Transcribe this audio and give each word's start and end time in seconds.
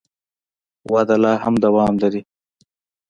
وده 0.91 1.15
لا 1.23 1.33
هم 1.43 1.55
دوام 1.65 1.93
لري. 2.03 2.21